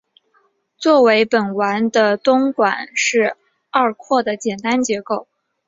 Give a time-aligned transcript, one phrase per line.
[0.77, 3.37] 作为本丸的东馆是
[3.69, 5.27] 二廓的简单结构。